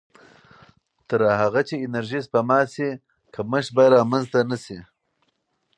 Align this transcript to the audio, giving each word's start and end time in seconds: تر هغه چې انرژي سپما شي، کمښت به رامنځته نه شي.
تر 1.09 1.21
هغه 1.41 1.61
چې 1.67 1.83
انرژي 1.85 2.19
سپما 2.25 2.59
شي، 2.73 2.89
کمښت 3.33 3.69
به 3.75 3.83
رامنځته 3.95 4.39
نه 4.49 4.57
شي. 4.63 4.79